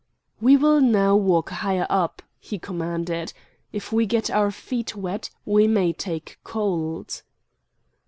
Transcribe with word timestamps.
"We 0.41 0.57
will 0.57 0.81
now 0.81 1.15
walk 1.15 1.51
higher 1.51 1.85
up," 1.87 2.23
he 2.39 2.57
commanded. 2.57 3.33
"If 3.71 3.93
we 3.93 4.07
get 4.07 4.31
our 4.31 4.49
feet 4.49 4.95
wet, 4.95 5.29
we 5.45 5.67
may 5.67 5.93
take 5.93 6.39
cold." 6.43 7.21